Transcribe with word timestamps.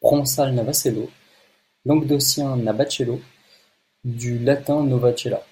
Provençal 0.00 0.52
Navacello, 0.54 1.10
languedocien 1.84 2.54
Nabacello, 2.56 3.18
du 4.04 4.38
latin 4.38 4.80
nova 4.84 5.12
cella. 5.18 5.44